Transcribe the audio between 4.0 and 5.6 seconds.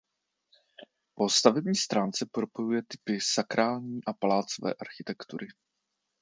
a palácové architektury.